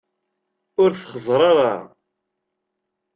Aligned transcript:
Ur 0.81 0.89
t-xeẓẓer 0.91 1.41
ara! 1.51 1.71